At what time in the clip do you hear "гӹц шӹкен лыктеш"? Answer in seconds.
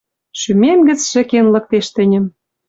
0.87-1.87